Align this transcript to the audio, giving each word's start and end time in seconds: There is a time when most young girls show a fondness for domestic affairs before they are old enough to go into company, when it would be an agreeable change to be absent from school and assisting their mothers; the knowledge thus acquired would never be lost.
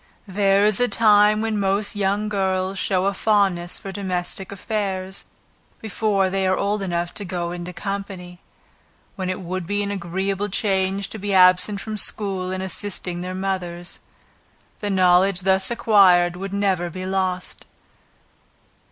There 0.27 0.65
is 0.65 0.79
a 0.79 0.87
time 0.87 1.41
when 1.43 1.59
most 1.59 1.95
young 1.95 2.27
girls 2.27 2.79
show 2.79 3.05
a 3.05 3.13
fondness 3.13 3.77
for 3.77 3.91
domestic 3.91 4.51
affairs 4.51 5.25
before 5.79 6.27
they 6.27 6.47
are 6.47 6.57
old 6.57 6.81
enough 6.81 7.13
to 7.13 7.23
go 7.23 7.51
into 7.51 7.71
company, 7.71 8.41
when 9.15 9.29
it 9.29 9.39
would 9.41 9.67
be 9.67 9.83
an 9.83 9.91
agreeable 9.91 10.49
change 10.49 11.07
to 11.09 11.19
be 11.19 11.35
absent 11.35 11.81
from 11.81 11.97
school 11.97 12.49
and 12.51 12.63
assisting 12.63 13.21
their 13.21 13.35
mothers; 13.35 13.99
the 14.79 14.89
knowledge 14.89 15.41
thus 15.41 15.69
acquired 15.69 16.35
would 16.35 16.51
never 16.51 16.89
be 16.89 17.05
lost. 17.05 17.67